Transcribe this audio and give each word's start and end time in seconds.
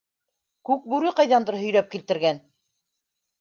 Күкбүре 0.69 1.11
ҡайҙандыр 1.19 1.59
һөйрәп 1.65 1.93
килтергән! 1.93 2.41